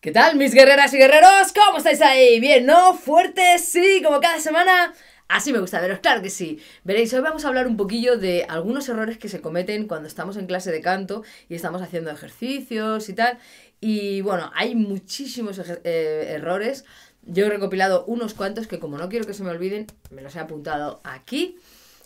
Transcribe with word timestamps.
¿Qué 0.00 0.12
tal, 0.12 0.36
mis 0.36 0.54
guerreras 0.54 0.94
y 0.94 0.96
guerreros? 0.96 1.52
¿Cómo 1.52 1.78
estáis 1.78 2.00
ahí? 2.02 2.38
¿Bien, 2.38 2.64
no? 2.64 2.94
¿Fuertes? 2.94 3.64
Sí, 3.64 4.00
como 4.04 4.20
cada 4.20 4.38
semana. 4.38 4.94
Así 5.26 5.52
me 5.52 5.58
gusta 5.58 5.80
veros, 5.80 5.98
claro 5.98 6.22
que 6.22 6.30
sí. 6.30 6.60
Veréis, 6.84 7.12
hoy 7.14 7.20
vamos 7.20 7.44
a 7.44 7.48
hablar 7.48 7.66
un 7.66 7.76
poquillo 7.76 8.16
de 8.16 8.44
algunos 8.48 8.88
errores 8.88 9.18
que 9.18 9.28
se 9.28 9.40
cometen 9.40 9.88
cuando 9.88 10.06
estamos 10.06 10.36
en 10.36 10.46
clase 10.46 10.70
de 10.70 10.82
canto 10.82 11.24
y 11.48 11.56
estamos 11.56 11.82
haciendo 11.82 12.12
ejercicios 12.12 13.08
y 13.08 13.14
tal. 13.14 13.40
Y 13.80 14.20
bueno, 14.20 14.52
hay 14.54 14.76
muchísimos 14.76 15.58
eh, 15.58 16.26
errores. 16.32 16.84
Yo 17.22 17.46
he 17.46 17.50
recopilado 17.50 18.04
unos 18.04 18.34
cuantos 18.34 18.68
que 18.68 18.78
como 18.78 18.98
no 18.98 19.08
quiero 19.08 19.26
que 19.26 19.34
se 19.34 19.42
me 19.42 19.50
olviden, 19.50 19.88
me 20.10 20.22
los 20.22 20.36
he 20.36 20.38
apuntado 20.38 21.00
aquí. 21.02 21.58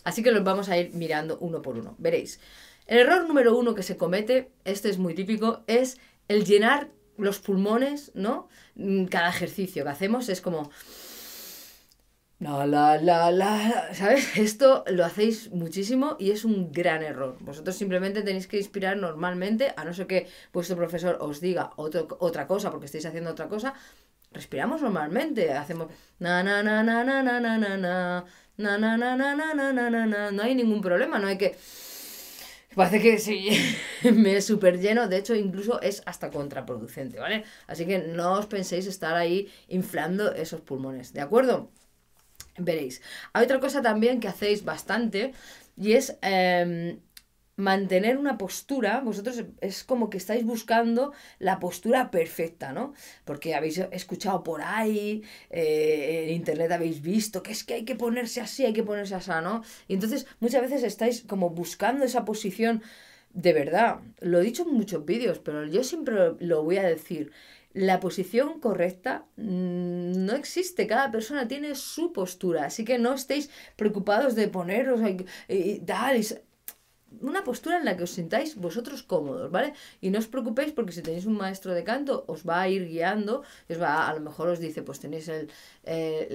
Así 0.03 0.23
que 0.23 0.33
los 0.33 0.43
vamos 0.43 0.71
a 0.71 0.79
ir 0.79 0.95
mirando 0.95 1.37
uno 1.41 1.61
por 1.61 1.77
uno. 1.77 1.95
Veréis. 1.99 2.41
El 2.87 3.01
error 3.01 3.29
número 3.29 3.55
uno 3.55 3.75
que 3.75 3.83
se 3.83 3.99
comete, 3.99 4.51
este 4.65 4.89
es 4.89 4.97
muy 4.97 5.13
típico, 5.15 5.63
es 5.67 5.99
el 6.29 6.47
llenar 6.47 6.89
los 7.25 7.39
pulmones, 7.39 8.12
¿no? 8.14 8.48
Mm, 8.75 9.04
cada 9.07 9.29
ejercicio 9.29 9.85
que 9.85 9.90
hacemos 9.90 10.29
es 10.29 10.40
como... 10.40 10.71
La, 12.39 12.67
la, 12.67 12.99
la, 12.99 13.30
la, 13.30 13.94
¿sabes? 13.94 14.36
Esto 14.36 14.82
lo 14.89 15.04
hacéis 15.04 15.53
muchísimo 15.53 16.16
y 16.18 16.32
es 16.32 16.44
un 16.44 16.72
gran 16.72 17.04
error. 17.04 17.36
Vosotros 17.39 17.77
simplemente 17.77 18.22
tenéis 18.22 18.49
que 18.49 18.57
inspirar 18.57 18.96
normalmente, 18.96 19.72
a 19.77 19.85
no 19.85 19.94
ser 19.94 20.08
que 20.08 20.27
vuestro 20.53 20.77
profesor 20.77 21.18
os 21.21 21.40
diga 21.40 21.71
otra 21.77 22.49
cosa 22.49 22.71
porque 22.72 22.86
estáis 22.86 23.07
haciendo 23.07 23.30
otra 23.30 23.46
cosa. 23.49 23.75
Respiramos 24.32 24.82
normalmente, 24.82 25.52
hacemos 25.52 25.89
na 26.18 26.43
na 26.43 26.64
na 26.64 26.82
na 26.82 27.04
na 27.04 27.22
na 27.22 27.39
na 27.39 27.58
na 27.58 27.79
na 27.79 28.25
na 28.57 28.77
na 28.77 29.16
na 29.16 29.35
na 29.36 29.91
na 29.91 30.07
na 30.07 30.30
no 30.32 30.43
hay 30.43 30.54
ningún 30.57 30.80
problema, 30.80 31.21
no 31.21 31.29
hay 31.29 31.39
que 31.39 31.57
Parece 32.77 33.00
que 33.00 33.19
sí, 33.19 33.50
me 34.14 34.41
súper 34.41 34.80
lleno, 34.80 35.08
de 35.08 35.19
hecho 35.19 35.34
incluso 35.34 35.80
es 35.83 36.03
hasta 36.06 36.30
contraproducente, 36.30 37.19
¿vale? 37.19 37.44
Así 37.67 37.86
que 37.86 37.98
no 37.98 38.34
os 38.34 38.47
penséis 38.47 38.86
estar 38.86 39.14
ahí 39.14 39.50
inflando 39.69 40.33
esos 40.33 40.61
pulmones, 40.61 41.12
¿de 41.12 41.20
acuerdo? 41.20 41.70
Veréis. 42.58 43.02
Hay 43.32 43.44
otra 43.44 43.60
cosa 43.60 43.82
también 43.82 44.20
que 44.20 44.28
hacéis 44.28 44.64
bastante 44.64 45.32
y 45.77 45.92
es 45.92 46.16
em, 46.22 46.98
mantener 47.56 48.17
una 48.17 48.39
postura, 48.39 49.00
vosotros 49.00 49.45
es 49.61 49.84
como 49.84 50.08
que 50.08 50.17
estáis 50.17 50.45
buscando 50.45 51.12
la 51.39 51.59
postura 51.61 52.11
perfecta, 52.11 52.72
¿no? 52.72 52.94
Porque 53.25 53.55
habéis 53.55 53.78
escuchado 53.78 54.42
por 54.42 54.62
ahí, 54.62 55.22
eh, 55.50 56.27
en 56.28 56.34
internet 56.34 56.72
habéis 56.72 57.03
visto 57.03 57.42
que 57.42 57.53
es 57.53 57.64
que 57.64 57.75
hay 57.75 57.84
que 57.84 57.94
ponerse 57.94 58.41
así, 58.41 58.64
hay 58.64 58.72
que 58.72 58.83
ponerse 58.83 59.14
así, 59.14 59.31
¿no? 59.42 59.62
Y 59.89 59.94
entonces 59.94 60.27
muchas 60.41 60.62
veces 60.62 60.83
estáis 60.83 61.22
como 61.22 61.50
buscando 61.50 62.05
esa 62.05 62.25
posición 62.25 62.83
de 63.34 63.53
verdad. 63.53 64.00
Lo 64.20 64.41
he 64.41 64.44
dicho 64.44 64.62
en 64.62 64.75
muchos 64.75 65.05
vídeos, 65.05 65.39
pero 65.39 65.66
yo 65.66 65.84
siempre 65.84 66.34
lo 66.39 66.62
voy 66.62 66.78
a 66.78 66.83
decir. 66.83 67.33
La 67.75 68.00
posición 68.00 68.61
correcta 68.61 69.25
mm, 69.37 70.27
no 70.27 70.34
existe, 70.34 70.87
cada 70.87 71.11
persona 71.11 71.48
tiene 71.48 71.75
su 71.75 72.12
postura, 72.12 72.66
así 72.66 72.84
que 72.84 72.98
no 72.98 73.14
estéis 73.14 73.48
preocupados 73.77 74.34
de 74.34 74.48
poneros 74.48 75.00
y, 75.00 75.25
y 75.48 75.78
tal, 75.81 76.22
una 77.20 77.44
postura 77.44 77.78
en 77.78 77.84
la 77.84 77.96
que 77.96 78.05
os 78.05 78.10
sintáis 78.10 78.56
vosotros 78.56 79.02
cómodos, 79.02 79.50
¿vale? 79.50 79.74
Y 80.00 80.10
no 80.10 80.18
os 80.18 80.28
preocupéis 80.28 80.72
porque 80.72 80.92
si 80.92 81.02
tenéis 81.02 81.27
un 81.27 81.36
maestro 81.36 81.74
de 81.74 81.84
canto 81.84 82.24
os 82.27 82.46
va 82.48 82.62
a 82.62 82.69
ir 82.69 82.86
guiando, 82.88 83.42
os 83.69 83.80
va, 83.80 84.08
a 84.08 84.14
lo 84.14 84.20
mejor 84.20 84.48
os 84.48 84.58
dice, 84.58 84.82
pues 84.82 85.00
tenéis 85.00 85.28
el, 85.28 85.50
eh, 85.84 86.28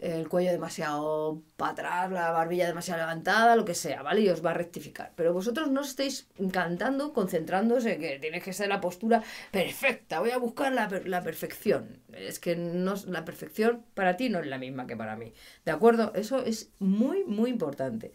el 0.00 0.28
cuello 0.28 0.52
demasiado 0.52 1.42
para 1.56 1.72
atrás, 1.72 2.12
la 2.12 2.30
barbilla 2.30 2.66
demasiado 2.66 3.00
levantada, 3.00 3.56
lo 3.56 3.64
que 3.64 3.74
sea, 3.74 4.02
¿vale? 4.02 4.20
Y 4.20 4.28
os 4.28 4.44
va 4.44 4.50
a 4.50 4.54
rectificar. 4.54 5.12
Pero 5.16 5.32
vosotros 5.32 5.70
no 5.70 5.80
estéis 5.82 6.28
cantando, 6.52 7.12
concentrándose 7.12 7.98
que 7.98 8.18
tiene 8.18 8.40
que 8.40 8.52
ser 8.52 8.68
la 8.68 8.80
postura 8.80 9.22
perfecta, 9.50 10.20
voy 10.20 10.30
a 10.30 10.38
buscar 10.38 10.72
la, 10.72 10.88
la 11.04 11.22
perfección. 11.22 12.00
Es 12.12 12.38
que 12.38 12.54
no, 12.56 12.94
la 13.06 13.24
perfección 13.24 13.84
para 13.94 14.16
ti 14.16 14.28
no 14.28 14.38
es 14.38 14.46
la 14.46 14.58
misma 14.58 14.86
que 14.86 14.96
para 14.96 15.16
mí, 15.16 15.32
¿de 15.64 15.72
acuerdo? 15.72 16.12
Eso 16.14 16.44
es 16.44 16.70
muy, 16.78 17.24
muy 17.24 17.50
importante. 17.50 18.12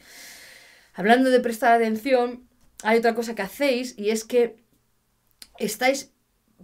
Hablando 0.93 1.29
de 1.31 1.39
prestar 1.39 1.73
atención, 1.73 2.47
hay 2.83 2.99
otra 2.99 3.15
cosa 3.15 3.33
que 3.35 3.41
hacéis 3.41 3.97
y 3.97 4.09
es 4.09 4.23
que 4.23 4.57
estáis 5.57 6.11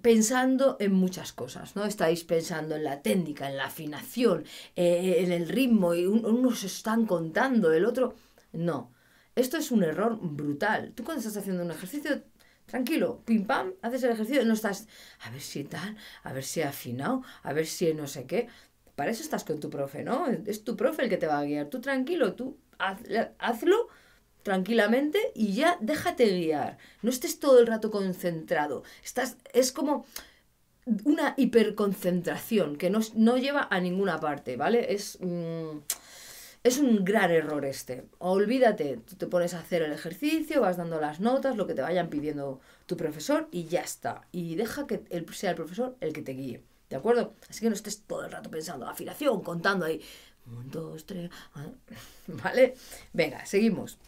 pensando 0.02 0.78
en 0.80 0.94
muchas 0.94 1.34
cosas, 1.34 1.76
¿no? 1.76 1.86
Estáis 1.86 2.24
pensando 2.24 2.76
en 2.76 2.84
la 2.84 3.02
técnica, 3.02 3.50
en 3.50 3.58
la 3.58 3.66
afinación, 3.66 4.46
eh, 4.76 5.18
en 5.20 5.32
el 5.32 5.50
ritmo, 5.50 5.94
y 5.94 6.06
unos 6.06 6.64
están 6.64 7.06
contando, 7.06 7.74
el 7.74 7.86
otro 7.86 8.16
no. 8.54 8.94
Esto 9.36 9.58
es 9.58 9.72
un 9.72 9.84
error 9.84 10.18
brutal. 10.22 10.94
Tú 10.96 11.04
cuando 11.04 11.20
estás 11.20 11.38
haciendo 11.38 11.64
un 11.64 11.72
ejercicio, 11.72 12.24
tranquilo, 12.66 13.24
pim 13.26 13.46
pam, 13.46 13.74
haces 13.82 14.04
el 14.04 14.12
ejercicio, 14.12 14.46
no 14.46 14.54
estás, 14.54 14.88
a 15.22 15.32
ver 15.32 15.42
si 15.42 15.64
tal, 15.64 15.98
a 16.24 16.34
ver 16.34 16.44
si 16.44 16.62
afinado, 16.62 17.24
a 17.44 17.54
ver 17.54 17.66
si 17.66 17.94
no 17.94 18.08
sé 18.08 18.26
qué. 18.26 18.48
Para 18.96 19.12
eso 19.12 19.24
estás 19.24 19.44
con 19.44 19.60
tu 19.60 19.70
profe, 19.70 20.04
¿no? 20.04 20.28
Es 20.46 20.64
tu 20.64 20.76
profe 20.76 21.04
el 21.04 21.10
que 21.10 21.18
te 21.18 21.28
va 21.28 21.40
a 21.40 21.46
guiar. 21.46 21.68
Tú 21.68 21.80
tranquilo, 21.82 22.34
tú 22.34 22.58
hazlo 23.40 23.88
tranquilamente 24.50 25.20
y 25.36 25.54
ya 25.54 25.78
déjate 25.80 26.26
guiar. 26.26 26.80
No 27.04 27.12
estés 27.12 27.40
todo 27.40 27.60
el 27.60 27.68
rato 27.68 27.92
concentrado. 27.92 28.82
Estás, 29.04 29.38
es 29.54 29.72
como 29.72 30.08
una 31.04 31.36
hiperconcentración 31.38 32.76
que 32.76 32.90
no, 32.90 33.00
no 33.14 33.38
lleva 33.38 33.68
a 33.70 33.80
ninguna 33.80 34.20
parte, 34.20 34.58
¿vale? 34.58 34.92
Es, 34.92 35.20
mm, 35.22 35.78
es 36.64 36.80
un 36.80 37.06
gran 37.06 37.30
error 37.30 37.64
este. 37.64 38.06
Olvídate, 38.18 38.98
tú 39.08 39.18
te 39.18 39.28
pones 39.28 39.54
a 39.54 39.60
hacer 39.60 39.84
el 39.84 39.92
ejercicio, 39.92 40.62
vas 40.62 40.78
dando 40.78 41.00
las 41.00 41.20
notas, 41.20 41.56
lo 41.56 41.68
que 41.68 41.76
te 41.76 41.84
vayan 41.84 42.10
pidiendo 42.10 42.60
tu 42.88 42.98
profesor 42.98 43.50
y 43.52 43.66
ya 43.66 43.81
está. 43.81 44.24
Y 44.31 44.56
deja 44.56 44.88
que 44.88 45.04
sea 45.31 45.52
el 45.52 45.58
profesor 45.58 45.96
el 46.02 46.12
que 46.12 46.24
te 46.24 46.31
guíe. 46.31 46.64
¿De 46.90 46.96
acuerdo? 46.96 47.36
Así 47.48 47.62
que 47.62 47.70
no 47.70 47.76
estés 47.76 48.02
todo 48.02 48.26
el 48.26 48.31
rato 48.31 48.50
pensando, 48.50 48.88
afinación, 48.88 49.44
contando 49.44 49.86
ahí. 49.86 50.02
Un, 50.48 50.72
dos, 50.72 51.06
tres. 51.06 51.30
Ah, 51.54 51.68
¿Vale? 52.28 52.74
Venga, 53.14 53.46
seguimos. 53.46 54.00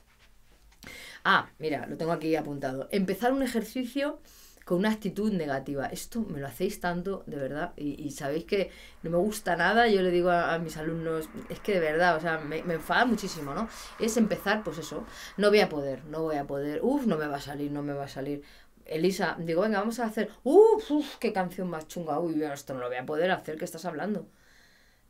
Ah, 1.24 1.50
mira, 1.60 1.86
lo 1.88 1.98
tengo 1.98 2.12
aquí 2.12 2.36
apuntado. 2.36 2.88
Empezar 2.92 3.34
un 3.34 3.44
ejercicio 3.44 4.20
con 4.66 4.80
una 4.80 4.92
actitud 4.92 5.32
negativa. 5.34 5.88
Esto 5.88 6.22
me 6.22 6.40
lo 6.40 6.48
hacéis 6.48 6.80
tanto, 6.80 7.24
de 7.26 7.36
verdad, 7.38 7.74
y, 7.78 8.10
sabéis 8.12 8.46
que 8.46 8.72
no 9.04 9.10
me 9.10 9.18
gusta 9.18 9.56
nada. 9.56 9.88
Yo 9.88 10.02
le 10.02 10.12
digo 10.12 10.30
a, 10.30 10.58
mis 10.60 10.78
alumnos, 10.78 11.30
es 11.50 11.60
que 11.60 11.74
de 11.74 11.80
verdad, 11.80 12.16
o 12.16 12.20
sea, 12.20 12.38
me, 12.40 12.60
enfada 12.60 13.06
muchísimo, 13.06 13.54
¿no? 13.54 13.68
Es 14.00 14.18
empezar, 14.18 14.64
pues 14.64 14.78
eso, 14.78 15.06
no 15.38 15.50
voy 15.50 15.60
a 15.60 15.70
poder, 15.70 16.06
no 16.06 16.22
voy 16.24 16.38
a 16.38 16.46
poder, 16.46 16.80
uff, 16.84 17.06
no 17.06 17.18
me 17.18 17.28
va 17.28 17.38
a 17.38 17.42
salir, 17.42 17.72
no 17.72 17.84
me 17.84 17.94
va 17.94 18.06
a 18.06 18.08
salir. 18.08 18.44
Elisa, 18.86 19.36
digo, 19.40 19.62
venga, 19.62 19.80
vamos 19.80 20.00
a 20.00 20.06
hacer, 20.06 20.30
uf, 20.44 21.18
qué 21.20 21.34
canción 21.34 21.70
más 21.70 21.88
chunga, 21.88 22.20
uy, 22.20 22.42
esto 22.44 22.74
no 22.74 22.82
lo 22.82 22.88
voy 22.88 22.98
a 22.98 23.06
poder 23.06 23.32
hacer, 23.32 23.58
¿qué 23.58 23.66
estás 23.66 23.86
hablando? 23.86 24.28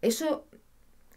Eso, 0.02 0.48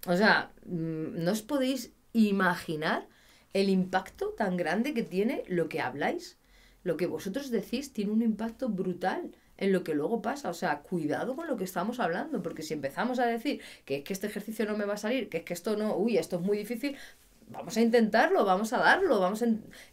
o 0.07 0.17
sea, 0.17 0.53
mm, 0.67 1.25
no 1.25 1.33
os 1.33 1.43
podéis 1.43 1.93
imaginar 2.13 3.07
el 3.55 3.71
impacto 3.71 4.31
tan 4.31 4.57
grande 4.57 4.93
que 4.93 5.03
tiene 5.03 5.45
lo 5.49 5.69
que 5.69 5.81
habláis. 5.81 6.37
Lo 6.83 6.99
que 6.99 7.07
vosotros 7.07 7.51
decís 7.51 7.93
tiene 7.93 8.13
un 8.13 8.21
impacto 8.21 8.69
brutal 8.69 9.35
en 9.57 9.73
lo 9.73 9.85
que 9.85 9.95
luego 9.95 10.21
pasa. 10.21 10.51
O 10.51 10.55
sea, 10.55 10.81
cuidado 10.81 11.35
con 11.35 11.47
lo 11.47 11.57
que 11.57 11.65
estamos 11.65 12.01
hablando, 12.01 12.43
porque 12.43 12.63
si 12.63 12.75
empezamos 12.75 13.19
a 13.19 13.27
decir 13.27 13.63
que 13.87 13.97
es 13.97 14.05
que 14.05 14.13
este 14.13 14.27
ejercicio 14.27 14.67
no 14.67 14.77
me 14.77 14.85
va 14.85 14.95
a 14.95 14.99
salir, 14.99 15.31
que 15.31 15.39
es 15.39 15.45
que 15.45 15.55
esto 15.55 15.77
no, 15.77 15.97
uy, 15.97 16.19
esto 16.19 16.37
es 16.37 16.43
muy 16.43 16.59
difícil, 16.59 16.97
vamos 17.49 17.77
a 17.77 17.81
intentarlo, 17.81 18.45
vamos 18.45 18.73
a 18.73 18.79
darlo, 18.79 19.21
vamos 19.21 19.43
a, 19.43 19.47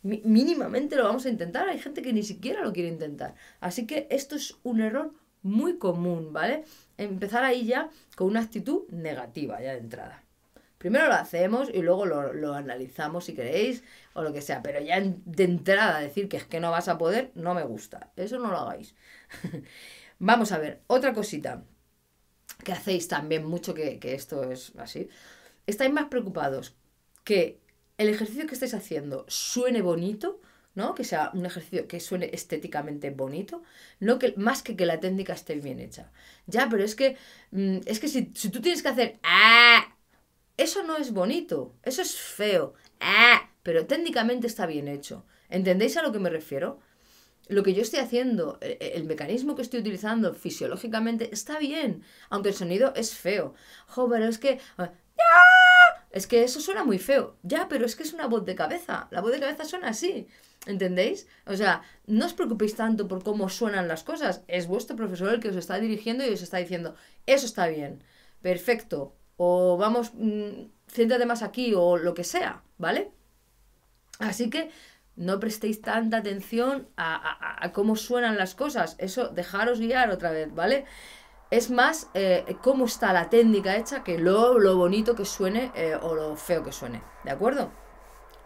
mínimamente 0.04 0.96
lo 0.96 1.04
vamos 1.04 1.26
a 1.26 1.30
intentar. 1.30 1.70
Hay 1.70 1.80
gente 1.80 2.02
que 2.02 2.14
ni 2.14 2.24
siquiera 2.24 2.62
lo 2.64 2.74
quiere 2.74 2.90
intentar. 2.90 3.36
Así 3.60 3.86
que 3.88 4.08
esto 4.10 4.36
es 4.36 4.58
un 4.64 4.82
error 4.82 5.14
muy 5.44 5.78
común, 5.78 6.34
¿vale? 6.34 6.66
Empezar 6.98 7.44
ahí 7.44 7.66
ya 7.66 7.90
con 8.16 8.28
una 8.28 8.42
actitud 8.42 8.88
negativa 8.90 9.62
ya 9.62 9.74
de 9.74 9.80
entrada. 9.80 10.24
Primero 10.81 11.09
lo 11.09 11.14
hacemos 11.14 11.69
y 11.72 11.84
luego 11.84 12.08
lo, 12.08 12.56
analizamos 12.56 13.25
si 13.25 13.36
queréis 13.36 13.84
o 14.16 14.24
lo 14.24 14.34
que 14.34 14.42
sea. 14.42 14.64
Pero 14.64 14.81
ya 14.81 15.00
de 15.00 15.44
entrada 15.44 16.00
decir 16.00 16.28
que 16.28 16.38
es 16.38 16.46
que 16.46 16.59
no 16.59 16.72
vas 16.72 16.88
a 16.88 16.97
poder, 16.97 17.30
no 17.36 17.53
me 17.53 17.62
gusta. 17.62 18.12
Eso 18.16 18.40
no 18.40 18.50
lo 18.50 18.58
hagáis. 18.58 18.96
Vamos 20.18 20.52
a 20.52 20.58
ver, 20.58 20.82
otra 20.88 21.14
cosita 21.14 21.64
que 22.64 22.72
hacéis 22.72 23.08
también 23.08 23.46
mucho 23.46 23.76
que, 23.76 24.00
que 24.00 24.16
esto 24.16 24.50
es 24.50 24.73
así. 24.79 25.08
Estáis 25.67 25.94
más 25.94 26.06
preocupados 26.06 26.76
que 27.23 27.61
el 28.00 28.09
ejercicio 28.09 28.47
que 28.47 28.56
estáis 28.56 28.73
haciendo 28.73 29.26
suene 29.28 29.84
bonito, 29.84 30.41
¿no? 30.73 30.96
Que 30.96 31.03
sea 31.03 31.29
un 31.35 31.46
ejercicio 31.46 31.88
que 31.88 32.00
suene 32.00 32.32
estéticamente 32.34 33.11
bonito, 33.11 33.61
no 34.00 34.17
que, 34.17 34.34
más 34.35 34.64
que 34.64 34.76
que 34.76 34.88
la 34.88 35.00
técnica 35.00 35.34
esté 35.34 35.53
bien 35.58 35.79
hecha. 35.79 36.11
Ya, 36.47 36.67
pero 36.72 36.84
es 36.84 36.96
que, 36.96 37.17
mm, 37.52 37.82
es 37.85 38.00
que 38.00 38.08
si, 38.08 38.32
si, 38.34 38.50
tú 38.50 38.61
tienes 38.61 38.82
que 38.82 38.90
hacer 38.90 39.20
¡ah! 39.22 39.91
Eso 40.58 40.84
no 40.84 40.98
es 40.98 41.12
bonito, 41.12 41.76
eso 41.84 42.02
es 42.02 42.16
feo. 42.16 42.74
¡Ah! 43.00 43.50
Pero 43.64 43.86
técnicamente 43.86 44.48
está 44.48 44.66
bien 44.66 44.88
hecho. 44.88 45.26
¿Entendéis 45.50 45.98
a 45.98 46.02
lo 46.02 46.12
que 46.12 46.20
me 46.20 46.30
refiero? 46.30 46.80
Lo 47.48 47.64
que 47.64 47.74
yo 47.74 47.82
estoy 47.82 48.00
haciendo, 48.00 48.58
e, 48.62 48.78
e, 48.80 48.96
el, 48.96 49.03
mecanismo 49.03 49.56
que 49.56 49.62
estoy 49.62 49.82
utilizando 49.82 50.34
fisiológicamente 50.34 51.30
está 51.34 51.59
bien, 51.59 52.03
aunque 52.30 52.50
el 52.50 52.56
sonido 52.56 52.94
es 52.96 53.14
feo. 53.14 53.53
Jo, 53.88 54.09
pero 54.09 54.26
es 54.26 54.38
que... 54.38 54.59
Ah, 54.78 54.92
es 56.12 56.28
que 56.28 56.44
eso 56.44 56.59
suena 56.59 56.84
muy 56.84 57.00
feo. 57.00 57.38
Ya, 57.44 57.68
pero 57.70 57.86
es 57.86 57.96
que 57.96 58.04
es 58.04 58.14
una 58.14 58.28
voz 58.28 58.46
de 58.46 58.56
cabeza. 58.56 59.08
La 59.12 59.22
voz 59.22 59.32
de 59.32 59.40
cabeza 59.40 59.66
suena 59.66 59.90
así. 59.90 60.28
¿Entendéis? 60.66 61.28
O 61.46 61.56
sea, 61.56 61.82
no 62.06 62.26
os 62.26 62.34
preocupéis 62.34 62.76
tanto 62.76 63.08
por 63.08 63.24
cómo 63.24 63.50
suenan 63.50 63.88
las 63.88 64.04
cosas. 64.04 64.44
Es 64.47 64.68
vuestro 64.68 64.96
profesor 64.96 65.34
el 65.34 65.40
que 65.40 65.50
os 65.50 65.56
está 65.56 65.80
dirigiendo 65.80 66.26
y 66.26 66.30
os 66.30 66.42
está 66.42 66.58
diciendo, 66.58 66.96
eso 67.26 67.46
está 67.46 67.68
bien, 67.68 68.04
perfecto. 68.42 69.16
O 69.43 69.76
vamos, 69.84 70.11
mmm, 70.14 70.70
céntrate 70.96 71.26
más 71.26 71.41
aquí 71.41 71.73
o 71.76 71.97
lo 71.97 72.14
que 72.14 72.23
sea, 72.23 72.61
¿vale? 72.78 73.11
Así 74.20 74.52
que 74.52 74.70
no 75.16 75.40
prestéis 75.40 75.82
tanta 75.82 76.17
atención 76.17 76.88
a, 76.96 77.72
cómo 77.73 77.96
suenan 77.96 78.38
las 78.38 78.53
cosas. 78.53 78.96
Eso, 78.99 79.29
dejaros 79.29 79.79
guiar 79.79 80.11
otra 80.11 80.29
vez, 80.32 80.53
¿vale? 80.53 80.85
Es 81.49 81.72
más 81.72 82.09
eh, 82.14 82.55
cómo 82.61 82.85
está 82.85 83.14
la 83.14 83.29
técnica 83.32 83.78
hecha 83.78 84.03
que 84.03 84.20
lo, 84.20 84.59
lo 84.59 84.78
bonito 84.78 85.16
que 85.16 85.26
suene 85.26 85.72
eh, 85.76 85.96
o 85.99 86.14
lo 86.14 86.35
feo 86.35 86.64
que 86.64 86.72
suene, 86.72 87.02
¿de 87.23 87.32
acuerdo? 87.32 87.72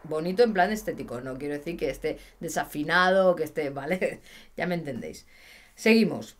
Bonito 0.03 0.43
en 0.43 0.53
plan 0.53 0.71
estético, 0.71 1.19
no 1.19 1.37
quiero 1.37 1.55
decir 1.55 1.75
que 1.77 1.89
esté 1.89 2.19
desafinado, 2.39 3.35
que 3.35 3.43
esté, 3.43 3.69
¿vale? 3.81 4.21
ya 4.55 4.65
me 4.65 4.75
entendéis. 4.75 5.27
Seguimos. 5.75 6.37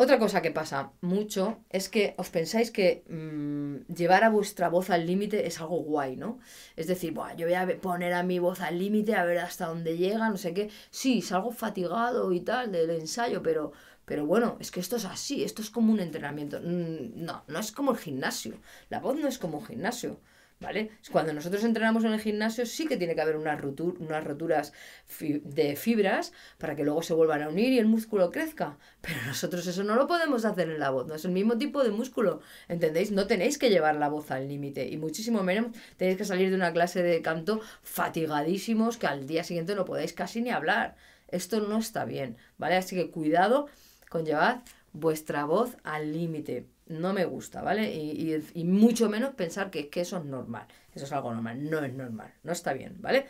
Otra 0.00 0.20
cosa 0.20 0.42
que 0.42 0.52
pasa 0.52 0.92
mucho 1.00 1.42
es 1.70 1.88
que 1.88 2.04
os 2.22 2.28
pensáis 2.36 2.70
que 2.76 2.88
mm, 3.08 3.92
llevar 3.98 4.22
a 4.22 4.30
vuestra 4.30 4.68
voz 4.68 4.90
al 4.90 5.04
límite 5.10 5.46
es 5.48 5.60
algo 5.60 5.78
guay, 5.90 6.14
¿no? 6.16 6.38
Es 6.76 6.86
decir, 6.86 7.12
yo 7.36 7.46
voy 7.48 7.54
a 7.54 7.66
poner 7.80 8.12
a 8.14 8.22
mi 8.22 8.38
voz 8.38 8.60
al 8.60 8.78
límite 8.78 9.16
a 9.16 9.24
ver 9.24 9.38
hasta 9.38 9.66
dónde 9.66 9.96
llega, 9.96 10.30
no 10.30 10.36
sé 10.36 10.54
qué. 10.54 10.70
Sí, 10.90 11.20
salgo 11.20 11.50
fatigado 11.50 12.32
y 12.32 12.40
tal 12.40 12.70
del 12.70 12.90
ensayo, 12.90 13.42
pero, 13.42 13.72
pero 14.04 14.24
bueno, 14.24 14.56
es 14.60 14.70
que 14.70 14.78
esto 14.80 14.96
es 14.96 15.04
así, 15.04 15.42
esto 15.42 15.62
es 15.62 15.70
como 15.70 15.92
un 15.92 16.00
entrenamiento. 16.00 16.60
Mm, 16.60 17.24
no, 17.26 17.42
no 17.48 17.58
es 17.58 17.72
como 17.72 17.90
el 17.90 17.98
gimnasio. 17.98 18.54
La 18.90 19.00
voz 19.00 19.16
no 19.18 19.26
es 19.26 19.38
como 19.38 19.58
un 19.58 19.66
gimnasio. 19.66 20.20
¿Vale? 20.60 20.90
Cuando 21.10 21.32
nosotros 21.32 21.62
entrenamos 21.64 22.04
en 22.04 22.12
el 22.12 22.20
gimnasio 22.20 22.66
sí 22.66 22.86
que 22.86 22.96
tiene 22.96 23.14
que 23.14 23.20
haber 23.20 23.36
unas, 23.36 23.62
unas 23.98 24.24
roturas 24.24 24.72
de 25.20 25.76
fibras 25.76 26.32
para 26.58 26.74
que 26.74 26.84
luego 26.84 27.02
se 27.02 27.14
vuelvan 27.14 27.42
a 27.42 27.48
unir 27.48 27.72
y 27.72 27.78
el 27.78 27.86
músculo 27.86 28.30
crezca. 28.30 28.78
Pero 29.00 29.16
nosotros 29.26 29.66
eso 29.66 29.84
no 29.84 29.94
lo 29.94 30.06
podemos 30.06 30.44
hacer 30.44 30.70
en 30.70 30.80
la 30.80 30.90
voz, 30.90 31.06
no 31.06 31.14
es 31.14 31.24
el 31.24 31.30
mismo 31.30 31.56
tipo 31.58 31.82
de 31.82 31.90
músculo, 31.90 32.40
¿entendéis? 32.68 33.12
No 33.12 33.26
tenéis 33.26 33.58
que 33.58 33.70
llevar 33.70 33.96
la 33.96 34.08
voz 34.08 34.30
al 34.30 34.48
límite 34.48 34.88
y 34.88 34.96
muchísimo 34.96 35.42
menos 35.42 35.76
tenéis 35.96 36.16
que 36.16 36.24
salir 36.24 36.50
de 36.50 36.56
una 36.56 36.72
clase 36.72 37.02
de 37.02 37.22
canto 37.22 37.60
fatigadísimos 37.82 38.96
que 38.96 39.06
al 39.06 39.26
día 39.26 39.44
siguiente 39.44 39.74
no 39.74 39.84
podáis 39.84 40.12
casi 40.12 40.42
ni 40.42 40.50
hablar. 40.50 40.96
Esto 41.28 41.60
no 41.60 41.78
está 41.78 42.04
bien, 42.04 42.36
¿vale? 42.56 42.76
Así 42.76 42.96
que 42.96 43.10
cuidado 43.10 43.68
con 44.08 44.24
llevar 44.24 44.62
vuestra 44.92 45.44
voz 45.44 45.76
al 45.84 46.12
límite 46.12 46.66
no 46.88 47.12
me 47.12 47.24
gusta, 47.24 47.62
¿vale? 47.62 47.92
Y, 47.92 48.64
mucho 48.64 49.08
menos 49.08 49.34
pensar 49.34 49.70
que, 49.70 49.88
que, 49.88 50.00
eso 50.00 50.18
es 50.18 50.24
normal. 50.24 50.66
Eso 50.94 51.04
es 51.04 51.12
algo 51.12 51.32
normal. 51.32 51.68
No 51.68 51.84
es 51.84 51.92
normal. 51.92 52.32
No 52.42 52.52
está 52.52 52.72
bien, 52.72 52.96
¿vale? 53.00 53.26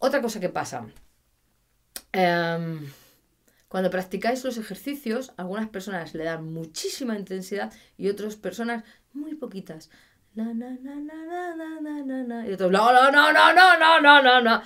Otra 0.00 0.20
cosa 0.20 0.40
que 0.40 0.48
pasa. 0.48 0.86
Em, 2.12 2.86
cuando 3.68 3.90
practicáis 3.90 4.44
los 4.44 4.58
ejercicios, 4.58 5.32
algunas 5.36 5.68
personas 5.68 6.14
le 6.14 6.24
dan 6.24 6.52
muchísima 6.52 7.18
intensidad 7.18 7.72
y 7.96 8.08
otras 8.08 8.36
personas 8.36 8.84
muy 9.12 9.34
poquitas. 9.34 9.90
y 10.36 10.40
otros, 12.52 12.70
no, 12.70 12.92
no, 12.92 13.10
no, 13.12 13.32
no, 13.32 13.52
no, 13.52 13.78
no, 13.78 14.00
no, 14.00 14.22
no, 14.22 14.40
no. 14.40 14.62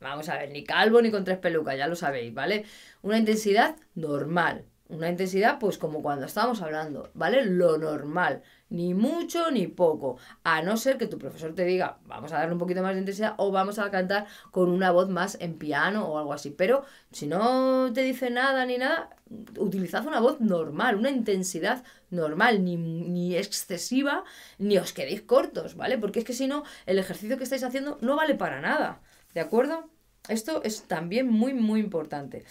Vamos 0.00 0.28
a 0.28 0.36
ver, 0.36 0.50
ni 0.50 0.64
calvo 0.64 1.00
ni 1.00 1.12
con 1.12 1.24
tres 1.24 1.38
pelucas, 1.38 1.76
ya 1.78 1.86
lo 1.86 1.94
sabéis, 1.94 2.34
¿vale? 2.34 2.64
Una 3.02 3.18
intensidad 3.18 3.76
normal, 3.94 4.64
una 4.92 5.08
intensidad, 5.08 5.58
pues 5.58 5.78
como 5.78 6.02
cuando 6.02 6.26
estábamos 6.26 6.60
hablando, 6.62 7.10
¿vale? 7.14 7.44
Lo 7.44 7.78
normal, 7.78 8.42
ni 8.68 8.94
mucho 8.94 9.50
ni 9.50 9.66
poco, 9.66 10.18
a 10.44 10.62
no 10.62 10.76
ser 10.76 10.98
que 10.98 11.06
tu 11.06 11.18
profesor 11.18 11.54
te 11.54 11.64
diga, 11.64 11.98
vamos 12.06 12.32
a 12.32 12.38
darle 12.38 12.52
un 12.52 12.58
poquito 12.58 12.82
más 12.82 12.94
de 12.94 13.00
intensidad 13.00 13.34
o 13.38 13.50
vamos 13.50 13.78
a 13.78 13.90
cantar 13.90 14.26
con 14.50 14.70
una 14.70 14.90
voz 14.90 15.08
más 15.08 15.36
en 15.40 15.58
piano 15.58 16.06
o 16.06 16.18
algo 16.18 16.32
así. 16.32 16.50
Pero 16.50 16.84
si 17.10 17.26
no 17.26 17.92
te 17.92 18.02
dice 18.02 18.30
nada 18.30 18.64
ni 18.66 18.78
nada, 18.78 19.10
utilizad 19.58 20.06
una 20.06 20.20
voz 20.20 20.40
normal, 20.40 20.96
una 20.96 21.10
intensidad 21.10 21.84
normal, 22.10 22.64
ni, 22.64 22.76
ni 22.76 23.36
excesiva, 23.36 24.24
ni 24.58 24.78
os 24.78 24.92
quedéis 24.92 25.22
cortos, 25.22 25.76
¿vale? 25.76 25.98
Porque 25.98 26.20
es 26.20 26.24
que 26.24 26.34
si 26.34 26.46
no, 26.46 26.64
el 26.86 26.98
ejercicio 26.98 27.38
que 27.38 27.44
estáis 27.44 27.64
haciendo 27.64 27.98
no 28.00 28.16
vale 28.16 28.34
para 28.34 28.60
nada, 28.60 29.00
¿de 29.34 29.40
acuerdo? 29.40 29.88
Esto 30.28 30.62
es 30.62 30.82
también 30.82 31.28
muy, 31.28 31.52
muy 31.54 31.80
importante. 31.80 32.44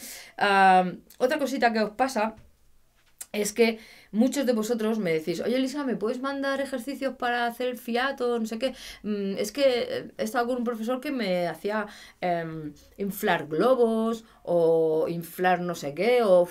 otra 1.18 1.40
cosita 1.40 1.72
que 1.72 1.80
os 1.80 1.92
pasa 1.92 2.36
es 3.32 3.54
que 3.54 3.80
muchos 4.12 4.46
de 4.46 4.54
vosotros 4.54 5.00
me 5.00 5.14
decís, 5.14 5.40
oye 5.40 5.56
Elisa, 5.56 5.86
¿me 5.86 5.96
puedes 5.96 6.20
mandar 6.20 6.60
ejercicios 6.60 7.16
para 7.16 7.48
hacer 7.48 7.78
fiato? 7.78 8.38
No 8.40 8.46
sé 8.46 8.60
qué. 8.60 8.76
Mm, 9.04 9.38
es 9.38 9.52
que 9.52 10.12
he 10.18 10.24
estado 10.24 10.48
con 10.48 10.58
un 10.58 10.64
profesor 10.64 11.00
que 11.00 11.12
me 11.12 11.48
hacía 11.48 11.88
em, 12.20 12.74
inflar 12.98 13.48
globos 13.48 14.26
o 14.44 15.08
inflar 15.08 15.62
no 15.62 15.76
sé 15.76 15.94
qué 15.94 16.22
o... 16.24 16.48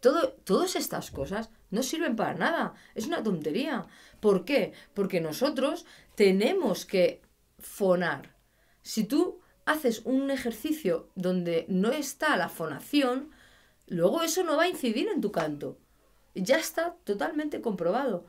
Todo, 0.00 0.30
todas 0.44 0.74
estas 0.74 1.10
cosas 1.12 1.50
no 1.70 1.82
sirven 1.82 2.16
para 2.16 2.34
nada. 2.34 2.74
Es 2.94 3.06
una 3.06 3.22
tontería. 3.22 3.86
¿Por 4.20 4.44
qué? 4.44 4.72
Porque 4.94 5.20
nosotros 5.20 5.86
tenemos 6.16 6.86
que 6.86 7.22
fonar 7.60 8.32
si 8.82 9.04
tú 9.04 9.40
haces 9.64 10.02
un 10.04 10.30
ejercicio 10.30 11.08
donde 11.14 11.66
no 11.68 11.92
está 11.92 12.36
la 12.36 12.48
fonación, 12.48 13.30
luego 13.86 14.22
eso 14.22 14.42
no 14.44 14.56
va 14.56 14.64
a 14.64 14.68
incidir 14.68 15.08
en 15.08 15.20
tu 15.20 15.32
canto. 15.32 15.78
Ya 16.34 16.56
está 16.56 16.96
totalmente 17.04 17.60
comprobado. 17.60 18.26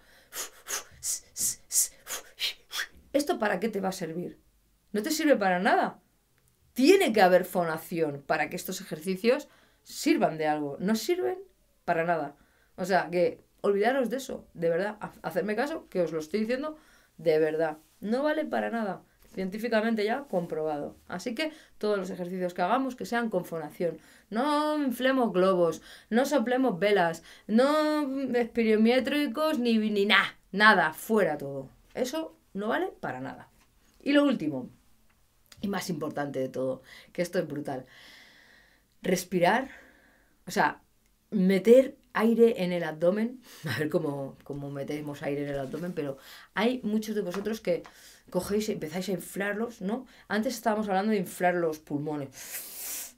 ¿Esto 3.14 3.40
para 3.40 3.60
qué 3.60 3.70
te 3.70 3.80
va 3.80 3.90
a 3.90 3.94
servir? 3.94 4.40
No 4.92 5.02
te 5.02 5.12
sirve 5.12 5.36
para 5.36 5.60
nada. 5.60 6.02
Tiene 6.74 7.14
que 7.14 7.22
haber 7.22 7.46
fonación 7.46 8.24
para 8.26 8.50
que 8.50 8.56
estos 8.56 8.82
ejercicios 8.82 9.48
sirvan 9.84 10.38
de 10.38 10.48
algo. 10.48 10.78
No 10.80 10.96
sirven 10.96 11.40
para 11.86 12.04
nada. 12.04 12.36
O 12.76 12.86
sea, 12.86 13.10
que 13.12 13.44
olvidaros 13.62 14.10
de 14.10 14.18
eso, 14.18 14.48
de 14.54 14.70
verdad. 14.70 14.98
Hacerme 15.22 15.56
caso, 15.56 15.88
que 15.90 16.02
os 16.02 16.12
lo 16.12 16.20
estoy 16.20 16.42
diciendo 16.42 16.78
de 17.18 17.40
verdad. 17.40 17.78
No 18.00 18.24
vale 18.24 18.46
para 18.46 18.70
nada 18.70 19.04
científicamente 19.34 20.06
ya 20.06 20.24
comprobado. 20.24 20.96
Así 21.08 21.36
que 21.36 21.52
todos 21.78 21.98
los 21.98 22.10
ejercicios 22.10 22.54
que 22.54 22.62
hagamos 22.62 22.96
que 22.96 23.06
sean 23.06 23.30
con 23.30 23.46
fonación. 23.46 23.98
No 24.30 24.78
inflemos 24.84 25.34
globos, 25.34 25.82
no 26.10 26.26
soplemos 26.26 26.80
velas, 26.80 27.24
no 27.48 28.36
espiriométricos 28.36 29.60
ni, 29.60 29.78
ni 29.78 30.06
nada, 30.06 30.36
nada, 30.52 30.94
fuera 30.94 31.38
todo. 31.38 31.70
Eso 31.94 32.36
no 32.54 32.70
vale 32.70 32.88
para 33.00 33.20
nada. 33.20 33.50
Y 34.02 34.14
lo 34.14 34.24
último, 34.24 34.70
y 35.62 35.68
más 35.68 35.90
importante 35.90 36.40
de 36.40 36.50
todo, 36.50 36.82
que 37.12 37.22
esto 37.22 37.40
es 37.40 37.48
brutal, 37.48 37.86
respirar, 39.02 39.70
o 40.48 40.52
sea, 40.52 40.82
meter 41.32 41.96
aire 42.14 42.64
en 42.64 42.72
el 42.72 42.84
abdomen, 42.84 43.42
a 43.70 43.80
ver 43.80 43.90
cómo, 43.90 44.38
cómo 44.44 44.70
metemos 44.70 45.24
aire 45.24 45.44
en 45.44 45.50
el 45.50 45.60
abdomen, 45.60 45.94
pero 45.94 46.18
hay 46.54 46.80
muchos 46.84 47.16
de 47.16 47.22
vosotros 47.22 47.62
que 47.62 47.84
cogéis 48.30 48.70
y 48.70 48.74
empezáis 48.74 49.10
a 49.10 49.14
inflarlos, 49.14 49.82
¿no? 49.82 50.06
Antes 50.28 50.56
estábamos 50.56 50.88
hablando 50.88 51.12
de 51.12 51.18
inflar 51.18 51.56
los 51.56 51.80
pulmones, 51.80 52.30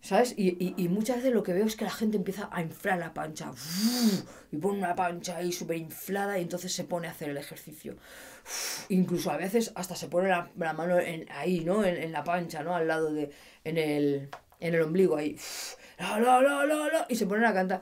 ¿sabes? 0.01 0.33
Y, 0.37 0.75
muchas 0.89 1.17
veces 1.17 1.33
lo 1.33 1.43
que 1.43 1.53
veo 1.53 1.65
es 1.65 1.75
que 1.75 1.85
la 1.85 1.91
gente 1.91 2.17
empieza 2.17 2.49
a 2.51 2.61
inflar 2.61 2.99
la 2.99 3.13
pancha, 3.13 3.51
y 4.51 4.57
pone 4.57 4.79
una 4.79 4.95
pancha 4.95 5.37
ahí 5.37 5.51
súper 5.51 5.77
inflada 5.77 6.37
y 6.37 6.43
entonces 6.43 6.73
se 6.73 6.83
pone 6.83 7.07
a 7.07 7.11
hacer 7.11 7.29
el 7.29 7.37
ejercicio. 7.37 7.95
Incluso 8.89 9.31
a 9.31 9.37
veces 9.37 9.71
hasta 9.75 9.95
se 9.95 10.07
pone 10.07 10.29
la, 10.29 10.51
mano 10.55 10.97
ahí, 11.29 11.63
¿no? 11.63 11.83
En, 11.85 12.11
la 12.11 12.23
pancha, 12.23 12.63
¿no? 12.63 12.75
Al 12.75 12.87
lado 12.87 13.13
de, 13.13 13.31
en 13.63 13.77
el, 13.77 14.29
en 14.59 14.75
el 14.75 14.81
ombligo 14.81 15.15
ahí, 15.15 15.37
y 17.09 17.15
se 17.15 17.25
ponen 17.25 17.45
a 17.45 17.53
cantar. 17.53 17.81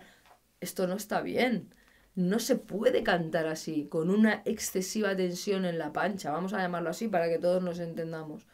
Esto 0.61 0.87
no 0.87 0.95
está 0.95 1.21
bien. 1.21 1.73
No 2.15 2.39
se 2.39 2.55
puede 2.57 3.03
cantar 3.03 3.47
así, 3.47 3.87
con 3.87 4.09
una 4.09 4.43
excesiva 4.45 5.15
tensión 5.15 5.65
en 5.65 5.79
la 5.79 5.93
pancha, 5.93 6.31
vamos 6.31 6.53
a 6.53 6.59
llamarlo 6.59 6.89
así 6.91 7.07
para 7.07 7.27
que 7.27 7.39
todos 7.39 7.63
nos 7.63 7.79
entendamos. 7.79 8.45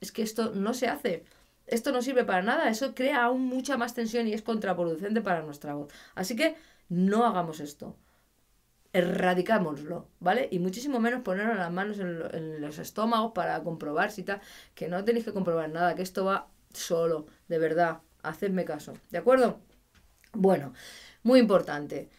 Es 0.00 0.10
que 0.12 0.22
esto 0.22 0.52
no 0.54 0.74
se 0.74 0.88
hace. 0.88 1.24
Esto 1.66 1.92
no 1.92 2.02
sirve 2.02 2.24
para 2.24 2.42
nada, 2.42 2.68
eso 2.68 2.94
crea 2.94 3.24
aún 3.24 3.42
mucha 3.46 3.76
más 3.76 3.94
tensión 3.94 4.26
y 4.26 4.34
es 4.34 4.42
contraproducente 4.42 5.20
para 5.22 5.42
nuestra 5.42 5.74
voz. 5.74 5.92
Así 6.14 6.36
que 6.36 6.56
no 6.88 7.24
hagamos 7.24 7.60
esto. 7.60 7.96
Erradicámoslo, 8.92 10.08
¿vale? 10.20 10.48
Y 10.50 10.58
muchísimo 10.58 11.00
menos 11.00 11.22
ponernos 11.22 11.56
las 11.56 11.72
manos 11.72 11.98
en, 11.98 12.22
en 12.32 12.60
los 12.60 12.78
estómagos 12.78 13.32
para 13.32 13.62
comprobar 13.62 14.10
si 14.10 14.24
tal. 14.24 14.40
Que 14.74 14.88
no 14.88 15.04
tenéis 15.04 15.24
que 15.24 15.32
comprobar 15.32 15.70
nada, 15.70 15.94
que 15.94 16.02
esto 16.02 16.24
va 16.24 16.48
solo, 16.72 17.26
de 17.48 17.58
verdad. 17.58 18.02
Hacedme 18.22 18.64
caso, 18.64 18.94
¿de 19.10 19.18
acuerdo? 19.18 19.60
Bueno, 20.32 20.74
muy 21.22 21.40
importante. 21.40 22.10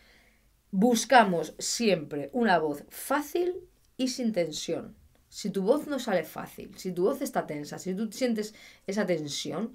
Buscamos 0.78 1.56
siempre 1.58 2.30
una 2.34 2.60
voz 2.60 2.84
fácil 2.90 3.62
y 3.96 4.10
sin 4.10 4.34
tensión. 4.34 4.94
Si 5.30 5.50
tu 5.50 5.62
voz 5.62 5.88
no 5.88 6.00
sale 6.00 6.26
fácil, 6.26 6.78
si 6.78 6.92
tu 6.92 7.04
voz 7.04 7.22
está 7.22 7.48
tensa, 7.48 7.80
si 7.80 7.96
tú 7.96 8.12
sientes 8.12 8.54
esa 8.86 9.06
tensión, 9.06 9.72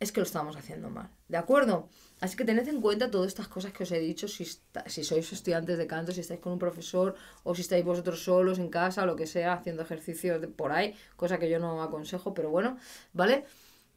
es 0.00 0.10
que 0.10 0.18
lo 0.18 0.26
estamos 0.26 0.56
haciendo 0.56 0.90
mal. 0.90 1.08
¿De 1.28 1.36
acuerdo? 1.36 1.88
Así 2.20 2.36
que 2.36 2.44
tened 2.44 2.66
en 2.66 2.80
cuenta 2.80 3.12
todas 3.12 3.28
estas 3.28 3.46
cosas 3.46 3.72
que 3.72 3.84
os 3.84 3.92
he 3.92 4.00
dicho 4.00 4.26
si, 4.26 4.44
sois 5.04 5.32
estudiantes 5.32 5.78
de 5.78 5.86
canto, 5.86 6.10
si 6.10 6.22
estáis 6.22 6.40
con 6.40 6.54
un 6.54 6.58
profesor 6.58 7.14
o 7.44 7.54
si 7.54 7.60
estáis 7.60 7.84
vosotros 7.84 8.24
solos 8.24 8.58
en 8.58 8.70
casa 8.70 9.06
lo 9.06 9.14
que 9.14 9.28
sea, 9.28 9.52
haciendo 9.52 9.84
ejercicio 9.84 10.30
por 10.56 10.72
ahí, 10.72 10.96
cosa 11.14 11.38
que 11.38 11.48
yo 11.48 11.60
no 11.60 11.80
aconsejo, 11.80 12.34
pero 12.34 12.50
bueno, 12.50 12.76
¿vale? 13.12 13.44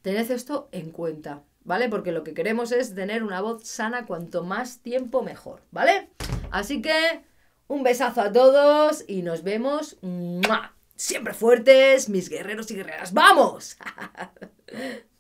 Tened 0.07 0.31
esto 0.31 0.69
en 0.71 0.91
cuenta, 0.91 1.43
¿vale? 1.65 1.89
Porque 1.89 2.13
lo 2.13 2.23
que 2.23 2.33
queremos 2.33 2.71
es 2.71 2.95
tener 2.95 3.23
una 3.23 3.41
voz 3.41 3.67
sana 3.67 4.05
cuanto 4.05 4.45
más 4.45 4.79
tiempo 4.79 5.21
mejor, 5.21 5.63
¿vale? 5.69 6.11
Así 6.49 6.81
que 6.81 7.25
un 7.67 7.83
besazo 7.83 8.21
a 8.21 8.31
todos 8.31 9.03
y 9.05 9.21
nos 9.21 9.43
vemos. 9.43 9.97
Siempre 10.95 11.33
fuertes, 11.33 12.07
mis 12.07 12.29
guerreros 12.29 12.71
y 12.71 12.75
guerreras. 12.75 13.13
¡Vamos! 13.13 13.75